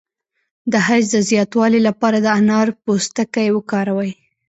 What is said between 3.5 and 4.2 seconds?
وکاروئ